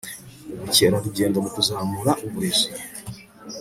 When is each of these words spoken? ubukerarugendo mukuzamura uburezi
ubukerarugendo 0.53 1.37
mukuzamura 1.45 2.11
uburezi 2.25 2.67